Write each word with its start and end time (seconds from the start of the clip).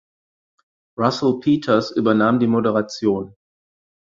Russell 0.97 1.39
Peters 1.41 1.91
übernahm 1.91 2.39
die 2.39 2.47
Moderation. 2.47 3.35